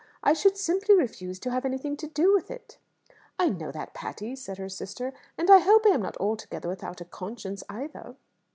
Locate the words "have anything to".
1.51-2.07